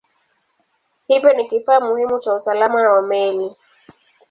Hivyo 1.07 1.33
ni 1.33 1.45
kifaa 1.47 1.79
muhimu 1.79 2.19
cha 2.19 2.33
usalama 2.33 2.89
wa 2.91 3.01
meli. 3.01 3.55